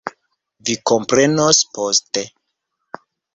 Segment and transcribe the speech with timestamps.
[0.69, 2.25] Vi komprenos poste.